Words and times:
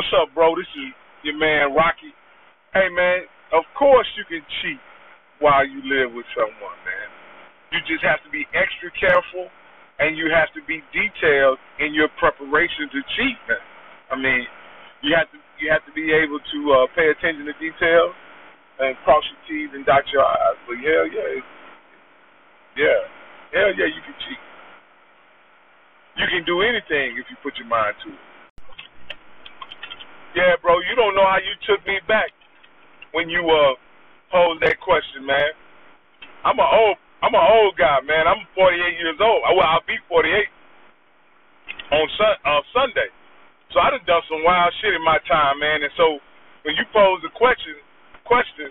What's 0.00 0.16
up, 0.16 0.32
bro? 0.32 0.56
This 0.56 0.64
is 0.80 0.96
your 1.28 1.36
man 1.36 1.76
Rocky. 1.76 2.08
Hey, 2.72 2.88
man, 2.88 3.28
of 3.52 3.68
course 3.76 4.08
you 4.16 4.24
can 4.24 4.40
cheat 4.64 4.80
while 5.44 5.60
you 5.68 5.76
live 5.84 6.16
with 6.16 6.24
someone, 6.32 6.80
man. 6.88 7.08
You 7.68 7.84
just 7.84 8.00
have 8.00 8.16
to 8.24 8.32
be 8.32 8.48
extra 8.56 8.88
careful 8.96 9.52
and 10.00 10.16
you 10.16 10.32
have 10.32 10.48
to 10.56 10.64
be 10.64 10.80
detailed 10.96 11.60
in 11.84 11.92
your 11.92 12.08
preparation 12.16 12.88
to 12.96 13.00
cheat, 13.12 13.36
man. 13.44 13.60
I 14.08 14.16
mean, 14.16 14.48
you 15.04 15.12
have 15.20 15.28
to 15.36 15.38
you 15.60 15.68
have 15.68 15.84
to 15.84 15.92
be 15.92 16.08
able 16.16 16.40
to 16.40 16.58
uh, 16.80 16.88
pay 16.96 17.12
attention 17.12 17.44
to 17.44 17.52
details 17.60 18.16
and 18.80 18.96
cross 19.04 19.20
your 19.28 19.40
T's 19.52 19.68
and 19.76 19.84
dot 19.84 20.08
your 20.16 20.24
I's. 20.24 20.56
But 20.64 20.80
hell 20.80 21.12
yeah, 21.12 21.44
yeah, 22.80 23.00
hell 23.52 23.72
yeah, 23.76 23.88
you 23.92 24.00
can 24.00 24.16
cheat. 24.24 24.40
You 26.16 26.24
can 26.32 26.48
do 26.48 26.64
anything 26.64 27.20
if 27.20 27.28
you 27.28 27.36
put 27.44 27.60
your 27.60 27.68
mind 27.68 28.00
to 28.08 28.16
it. 28.16 28.29
Yeah, 30.36 30.54
bro, 30.62 30.78
you 30.86 30.94
don't 30.94 31.14
know 31.16 31.26
how 31.26 31.38
you 31.42 31.54
took 31.66 31.82
me 31.86 31.98
back 32.08 32.30
when 33.12 33.28
you 33.30 33.42
uh 33.42 33.74
posed 34.30 34.62
that 34.62 34.78
question, 34.80 35.26
man. 35.26 35.50
I'm 36.44 36.58
a 36.58 36.66
old 36.66 36.98
I'm 37.22 37.34
an 37.34 37.46
old 37.60 37.76
guy, 37.76 38.00
man. 38.06 38.28
I'm 38.28 38.46
48 38.56 38.78
years 38.98 39.18
old. 39.20 39.42
Well, 39.44 39.66
I'll 39.66 39.84
be 39.86 39.98
48 40.08 40.46
on 41.92 42.06
uh, 42.46 42.62
Sunday. 42.72 43.10
So 43.74 43.80
I 43.80 43.90
done 43.90 44.02
done 44.06 44.22
some 44.30 44.42
wild 44.44 44.72
shit 44.80 44.94
in 44.94 45.04
my 45.04 45.18
time, 45.28 45.60
man. 45.60 45.82
And 45.82 45.92
so 45.98 46.18
when 46.64 46.74
you 46.78 46.84
pose 46.94 47.20
the 47.22 47.30
question, 47.34 47.76
question, 48.26 48.70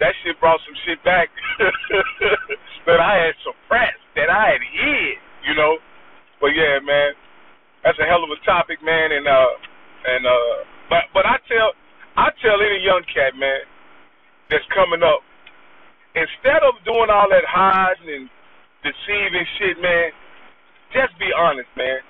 that 0.00 0.12
shit 0.22 0.38
brought 0.40 0.60
some 0.66 0.76
shit 0.86 1.00
back 1.04 1.28
that 2.88 3.00
I 3.00 3.30
had 3.30 3.34
suppressed, 3.44 4.02
that 4.16 4.28
I 4.30 4.56
had 4.56 4.62
hid, 4.62 5.16
you 5.48 5.54
know. 5.54 5.78
But 6.40 6.52
yeah, 6.54 6.80
man, 6.82 7.14
that's 7.84 7.98
a 7.98 8.06
hell 8.06 8.24
of 8.24 8.30
a 8.30 8.40
topic, 8.44 8.82
man. 8.82 9.12
And 9.12 9.26
uh, 9.26 9.52
and 10.06 10.22
uh, 10.26 10.56
but 10.88 11.10
but 11.14 11.26
I 11.26 11.36
tell 11.48 11.72
I 12.16 12.30
tell 12.40 12.58
any 12.62 12.80
young 12.80 13.02
cat, 13.12 13.36
man, 13.36 13.60
that's 14.48 14.64
coming 14.72 15.02
up, 15.02 15.20
instead 16.14 16.62
of 16.64 16.78
doing 16.86 17.10
all 17.10 17.28
that 17.28 17.44
hiding 17.44 18.08
and 18.08 18.26
deceiving 18.80 19.46
shit, 19.58 19.76
man, 19.82 20.14
just 20.94 21.12
be 21.18 21.28
honest, 21.36 21.68
man. 21.76 22.00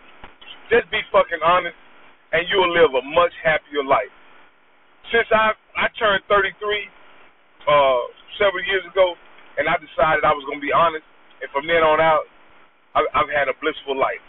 Just 0.70 0.90
be 0.90 0.98
fucking 1.10 1.42
honest, 1.42 1.78
and 2.32 2.42
you'll 2.50 2.70
live 2.70 2.94
a 2.94 3.02
much 3.02 3.32
happier 3.42 3.82
life. 3.86 4.12
Since 5.10 5.30
I 5.30 5.54
I 5.78 5.86
turned 5.98 6.22
33 6.28 6.52
uh, 7.66 8.02
several 8.38 8.62
years 8.66 8.84
ago, 8.86 9.14
and 9.58 9.68
I 9.68 9.78
decided 9.78 10.22
I 10.26 10.34
was 10.34 10.44
gonna 10.46 10.60
be 10.60 10.74
honest, 10.74 11.06
and 11.40 11.48
from 11.50 11.66
then 11.66 11.82
on 11.82 12.00
out, 12.00 12.26
I, 12.94 13.02
I've 13.14 13.30
had 13.30 13.48
a 13.48 13.56
blissful 13.62 13.96
life, 13.96 14.22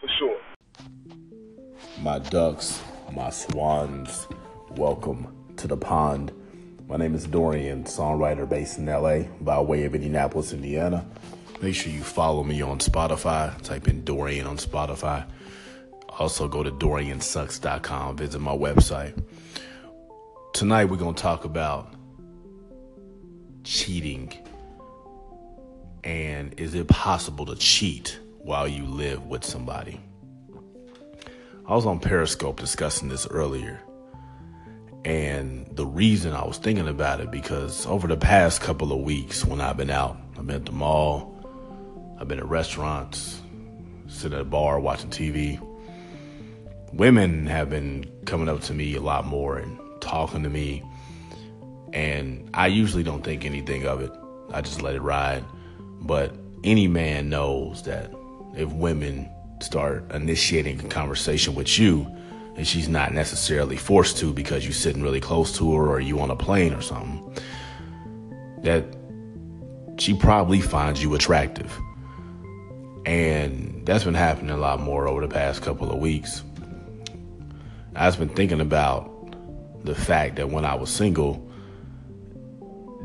for 0.00 0.08
sure. 0.18 0.40
My 2.00 2.18
ducks 2.18 2.82
my 3.12 3.30
swans. 3.30 4.26
Welcome 4.70 5.34
to 5.56 5.66
the 5.66 5.76
pond. 5.76 6.32
My 6.88 6.96
name 6.96 7.14
is 7.14 7.26
Dorian, 7.26 7.84
songwriter 7.84 8.48
based 8.48 8.78
in 8.78 8.86
LA 8.86 9.20
by 9.40 9.60
way 9.60 9.84
of 9.84 9.94
Indianapolis, 9.94 10.52
Indiana. 10.52 11.06
Make 11.62 11.74
sure 11.74 11.92
you 11.92 12.02
follow 12.02 12.44
me 12.44 12.62
on 12.62 12.78
Spotify. 12.78 13.60
Type 13.62 13.88
in 13.88 14.04
Dorian 14.04 14.46
on 14.46 14.56
Spotify. 14.56 15.26
Also, 16.18 16.48
go 16.48 16.62
to 16.62 16.70
DorianSucks.com, 16.70 18.16
visit 18.16 18.38
my 18.38 18.56
website. 18.56 19.22
Tonight, 20.52 20.86
we're 20.86 20.96
going 20.96 21.14
to 21.14 21.22
talk 21.22 21.44
about 21.44 21.94
cheating. 23.64 24.32
And 26.04 26.58
is 26.58 26.74
it 26.74 26.88
possible 26.88 27.46
to 27.46 27.56
cheat 27.56 28.18
while 28.38 28.68
you 28.68 28.84
live 28.84 29.26
with 29.26 29.44
somebody? 29.44 30.00
I 31.68 31.74
was 31.74 31.84
on 31.84 31.98
Periscope 31.98 32.60
discussing 32.60 33.08
this 33.08 33.26
earlier. 33.26 33.80
And 35.04 35.66
the 35.74 35.84
reason 35.84 36.32
I 36.32 36.44
was 36.46 36.58
thinking 36.58 36.86
about 36.86 37.20
it 37.20 37.32
because 37.32 37.86
over 37.86 38.06
the 38.06 38.16
past 38.16 38.60
couple 38.60 38.92
of 38.92 39.00
weeks 39.00 39.44
when 39.44 39.60
I've 39.60 39.76
been 39.76 39.90
out, 39.90 40.16
I've 40.38 40.46
been 40.46 40.56
at 40.56 40.64
the 40.64 40.70
mall, 40.70 41.34
I've 42.20 42.28
been 42.28 42.38
at 42.38 42.46
restaurants, 42.46 43.42
sitting 44.06 44.38
at 44.38 44.42
a 44.42 44.44
bar 44.44 44.78
watching 44.78 45.10
TV. 45.10 45.60
Women 46.92 47.46
have 47.46 47.68
been 47.68 48.12
coming 48.26 48.48
up 48.48 48.60
to 48.62 48.72
me 48.72 48.94
a 48.94 49.00
lot 49.00 49.26
more 49.26 49.58
and 49.58 49.76
talking 50.00 50.44
to 50.44 50.48
me. 50.48 50.84
And 51.92 52.48
I 52.54 52.68
usually 52.68 53.02
don't 53.02 53.24
think 53.24 53.44
anything 53.44 53.88
of 53.88 54.00
it. 54.02 54.12
I 54.52 54.60
just 54.60 54.82
let 54.82 54.94
it 54.94 55.02
ride. 55.02 55.44
But 56.00 56.32
any 56.62 56.86
man 56.86 57.28
knows 57.28 57.82
that 57.82 58.12
if 58.56 58.72
women 58.72 59.28
start 59.60 60.10
initiating 60.12 60.80
a 60.80 60.88
conversation 60.88 61.54
with 61.54 61.78
you 61.78 62.06
and 62.56 62.66
she's 62.66 62.88
not 62.88 63.12
necessarily 63.12 63.76
forced 63.76 64.16
to 64.18 64.32
because 64.32 64.64
you're 64.64 64.72
sitting 64.72 65.02
really 65.02 65.20
close 65.20 65.56
to 65.58 65.74
her 65.74 65.88
or 65.88 66.00
you 66.00 66.18
on 66.20 66.30
a 66.30 66.36
plane 66.36 66.72
or 66.72 66.80
something, 66.80 67.22
that 68.62 68.84
she 69.98 70.14
probably 70.14 70.60
finds 70.60 71.02
you 71.02 71.14
attractive. 71.14 71.78
And 73.04 73.84
that's 73.84 74.04
been 74.04 74.14
happening 74.14 74.50
a 74.50 74.56
lot 74.56 74.80
more 74.80 75.06
over 75.06 75.20
the 75.20 75.32
past 75.32 75.62
couple 75.62 75.92
of 75.92 75.98
weeks. 75.98 76.42
I've 77.94 78.18
been 78.18 78.30
thinking 78.30 78.60
about 78.60 79.12
the 79.84 79.94
fact 79.94 80.36
that 80.36 80.50
when 80.50 80.64
I 80.64 80.74
was 80.74 80.90
single, 80.90 81.46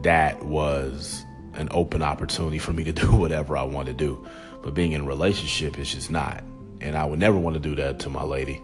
that 0.04 0.44
was 0.44 1.24
an 1.54 1.68
open 1.72 2.02
opportunity 2.02 2.58
for 2.58 2.72
me 2.72 2.86
to 2.86 2.92
do 2.94 3.12
whatever 3.12 3.58
I 3.58 3.64
want 3.64 3.88
to 3.88 3.94
do. 3.94 4.26
But 4.62 4.74
being 4.74 4.92
in 4.92 5.02
a 5.02 5.06
relationship 5.06 5.80
is 5.80 5.92
just 5.92 6.12
not. 6.12 6.44
And 6.80 6.98
I 6.98 7.06
would 7.06 7.20
never 7.20 7.38
want 7.38 7.56
to 7.56 7.60
do 7.60 7.76
that 7.76 8.00
to 8.00 8.10
my 8.10 8.24
lady. 8.24 8.62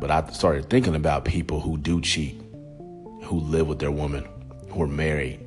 But 0.00 0.10
I 0.10 0.28
started 0.30 0.68
thinking 0.68 0.94
about 0.94 1.24
people 1.24 1.60
who 1.60 1.76
do 1.78 2.00
cheat, 2.00 2.40
who 3.22 3.40
live 3.40 3.66
with 3.66 3.78
their 3.78 3.90
woman, 3.90 4.26
who 4.68 4.82
are 4.82 4.88
married. 4.88 5.40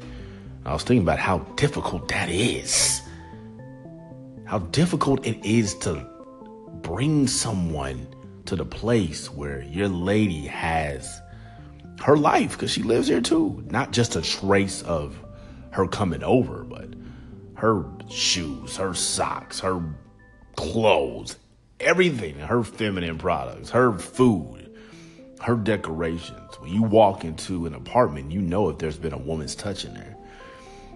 I 0.65 0.73
was 0.73 0.83
thinking 0.83 1.03
about 1.03 1.19
how 1.19 1.39
difficult 1.55 2.07
that 2.09 2.29
is. 2.29 3.01
How 4.45 4.59
difficult 4.59 5.25
it 5.25 5.43
is 5.45 5.75
to 5.79 6.05
bring 6.81 7.27
someone 7.27 8.07
to 8.45 8.55
the 8.55 8.65
place 8.65 9.31
where 9.31 9.61
your 9.63 9.87
lady 9.87 10.47
has 10.47 11.21
her 12.01 12.17
life 12.17 12.53
because 12.53 12.71
she 12.71 12.81
lives 12.81 13.07
here 13.07 13.21
too. 13.21 13.63
Not 13.69 13.91
just 13.91 14.15
a 14.15 14.21
trace 14.21 14.81
of 14.83 15.19
her 15.71 15.87
coming 15.87 16.23
over, 16.23 16.63
but 16.63 16.87
her 17.59 17.83
shoes, 18.09 18.77
her 18.77 18.93
socks, 18.93 19.59
her 19.59 19.83
clothes, 20.55 21.37
everything, 21.79 22.39
her 22.39 22.63
feminine 22.63 23.17
products, 23.17 23.69
her 23.69 23.97
food, 23.97 24.73
her 25.41 25.55
decorations. 25.55 26.57
When 26.59 26.71
you 26.71 26.83
walk 26.83 27.25
into 27.25 27.65
an 27.65 27.75
apartment, 27.75 28.31
you 28.31 28.41
know 28.41 28.69
if 28.69 28.77
there's 28.77 28.97
been 28.97 29.13
a 29.13 29.17
woman's 29.17 29.55
touch 29.55 29.83
in 29.83 29.93
there. 29.93 30.15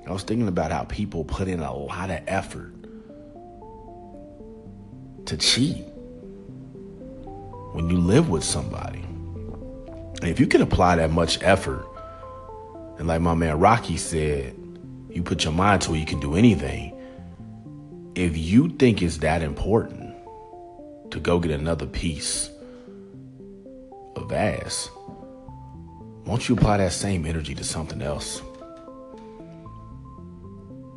I 0.07 0.11
was 0.11 0.23
thinking 0.23 0.47
about 0.47 0.71
how 0.71 0.85
people 0.85 1.25
put 1.25 1.47
in 1.47 1.59
a 1.59 1.73
lot 1.73 2.09
of 2.09 2.21
effort 2.27 2.73
to 5.25 5.37
cheat 5.37 5.85
when 7.73 7.89
you 7.89 7.97
live 7.97 8.29
with 8.29 8.43
somebody. 8.43 8.99
And 8.99 10.29
if 10.29 10.39
you 10.39 10.47
can 10.47 10.61
apply 10.61 10.95
that 10.97 11.11
much 11.11 11.41
effort, 11.41 11.85
and 12.97 13.07
like 13.07 13.21
my 13.21 13.33
man 13.33 13.59
Rocky 13.59 13.97
said, 13.97 14.55
you 15.15 15.23
put 15.23 15.43
your 15.43 15.53
mind 15.53 15.81
to 15.83 15.93
it, 15.93 15.99
you 15.99 16.05
can 16.05 16.19
do 16.19 16.35
anything. 16.35 16.99
If 18.15 18.37
you 18.37 18.69
think 18.69 19.01
it's 19.01 19.17
that 19.17 19.41
important 19.41 20.15
to 21.11 21.19
go 21.19 21.39
get 21.39 21.51
another 21.51 21.85
piece 21.85 22.49
of 24.15 24.31
ass, 24.31 24.89
won't 26.25 26.47
you 26.47 26.55
apply 26.55 26.77
that 26.77 26.93
same 26.93 27.25
energy 27.25 27.53
to 27.55 27.63
something 27.63 28.01
else? 28.01 28.41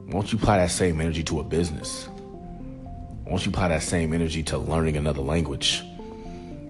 Won't 0.06 0.32
you 0.32 0.38
apply 0.38 0.58
that 0.58 0.70
same 0.70 1.00
energy 1.00 1.24
to 1.24 1.40
a 1.40 1.44
business? 1.44 2.08
Won't 3.26 3.44
you 3.44 3.50
apply 3.50 3.68
that 3.68 3.82
same 3.82 4.14
energy 4.14 4.42
to 4.44 4.56
learning 4.56 4.96
another 4.96 5.20
language? 5.20 5.82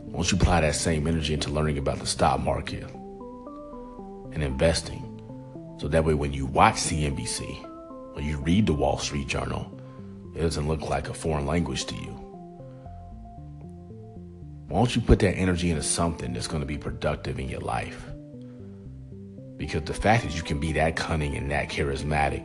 Won't 0.06 0.32
you 0.32 0.38
apply 0.38 0.62
that 0.62 0.74
same 0.74 1.06
energy 1.06 1.34
into 1.34 1.50
learning 1.50 1.76
about 1.76 1.98
the 1.98 2.06
stock 2.06 2.40
market 2.40 2.84
and 4.32 4.42
investing? 4.42 5.05
So 5.78 5.88
that 5.88 6.04
way, 6.04 6.14
when 6.14 6.32
you 6.32 6.46
watch 6.46 6.76
CNBC 6.76 8.14
or 8.14 8.22
you 8.22 8.38
read 8.38 8.66
the 8.66 8.72
Wall 8.72 8.98
Street 8.98 9.26
Journal, 9.26 9.70
it 10.34 10.40
doesn't 10.40 10.66
look 10.68 10.88
like 10.88 11.08
a 11.08 11.14
foreign 11.14 11.46
language 11.46 11.84
to 11.86 11.94
you. 11.94 12.12
Why 14.68 14.78
don't 14.78 14.96
you 14.96 15.02
put 15.02 15.18
that 15.20 15.34
energy 15.34 15.70
into 15.70 15.82
something 15.82 16.32
that's 16.32 16.48
going 16.48 16.60
to 16.60 16.66
be 16.66 16.78
productive 16.78 17.38
in 17.38 17.48
your 17.48 17.60
life? 17.60 18.06
Because 19.56 19.82
the 19.82 19.94
fact 19.94 20.24
that 20.24 20.34
you 20.34 20.42
can 20.42 20.58
be 20.58 20.72
that 20.72 20.96
cunning 20.96 21.36
and 21.36 21.50
that 21.50 21.68
charismatic 21.68 22.44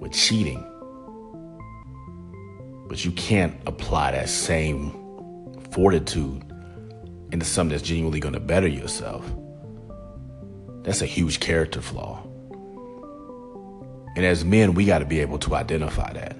with 0.00 0.12
cheating, 0.12 0.64
but 2.88 3.04
you 3.04 3.12
can't 3.12 3.54
apply 3.66 4.12
that 4.12 4.28
same 4.28 4.92
fortitude 5.72 6.42
into 7.32 7.44
something 7.44 7.76
that's 7.76 7.86
genuinely 7.86 8.20
going 8.20 8.34
to 8.34 8.40
better 8.40 8.66
yourself 8.66 9.30
that's 10.88 11.02
a 11.02 11.06
huge 11.06 11.38
character 11.38 11.82
flaw. 11.82 12.22
And 14.16 14.24
as 14.24 14.42
men, 14.42 14.72
we 14.72 14.86
got 14.86 15.00
to 15.00 15.04
be 15.04 15.20
able 15.20 15.38
to 15.40 15.54
identify 15.54 16.14
that. 16.14 16.34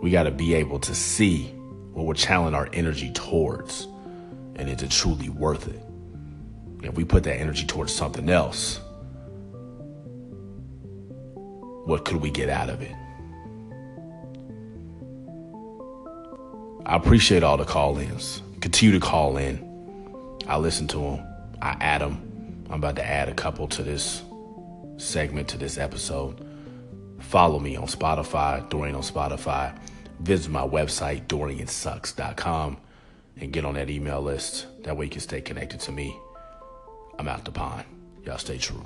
We 0.00 0.10
got 0.10 0.22
to 0.22 0.30
be 0.30 0.54
able 0.54 0.78
to 0.80 0.94
see 0.94 1.48
what 1.92 2.06
we're 2.06 2.14
channeling 2.14 2.54
our 2.54 2.70
energy 2.72 3.12
towards 3.12 3.86
And 4.56 4.70
is 4.70 4.82
it 4.82 4.90
truly 4.90 5.28
worth 5.28 5.68
it? 5.68 5.82
If 6.82 6.94
we 6.94 7.04
put 7.04 7.24
that 7.24 7.36
energy 7.36 7.66
towards 7.66 7.92
something 7.92 8.30
else, 8.30 8.80
what 11.84 12.06
could 12.06 12.22
we 12.22 12.30
get 12.30 12.48
out 12.48 12.70
of 12.70 12.80
it? 12.80 12.92
I 16.86 16.96
appreciate 16.96 17.42
all 17.42 17.58
the 17.58 17.66
call 17.66 17.98
ins. 17.98 18.40
Continue 18.60 18.98
to 18.98 19.04
call 19.04 19.36
in. 19.36 19.58
I 20.46 20.56
listen 20.56 20.86
to 20.88 20.98
them. 20.98 21.26
I 21.60 21.76
add 21.80 22.00
them. 22.00 22.23
I'm 22.70 22.76
about 22.76 22.96
to 22.96 23.04
add 23.04 23.28
a 23.28 23.34
couple 23.34 23.68
to 23.68 23.82
this 23.82 24.22
segment, 24.96 25.48
to 25.48 25.58
this 25.58 25.78
episode. 25.78 26.46
Follow 27.20 27.58
me 27.58 27.76
on 27.76 27.86
Spotify, 27.86 28.68
Dorian 28.68 28.94
on 28.94 29.02
Spotify. 29.02 29.76
Visit 30.20 30.50
my 30.50 30.66
website, 30.66 31.26
DorianSucks.com, 31.26 32.76
and 33.40 33.52
get 33.52 33.64
on 33.64 33.74
that 33.74 33.90
email 33.90 34.20
list. 34.20 34.66
That 34.84 34.96
way 34.96 35.06
you 35.06 35.10
can 35.10 35.20
stay 35.20 35.40
connected 35.40 35.80
to 35.80 35.92
me. 35.92 36.16
I'm 37.18 37.28
out 37.28 37.44
the 37.44 37.52
pond. 37.52 37.84
Y'all 38.24 38.38
stay 38.38 38.58
true. 38.58 38.82